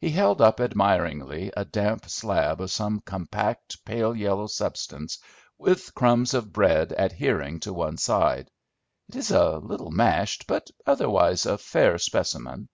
[0.00, 5.18] He held up admiringly a damp slab of some compact pale yellow substance,
[5.58, 8.52] with crumbs of bread adhering to one side.
[9.08, 12.68] "It is a little mashed, but otherwise a fair specimen."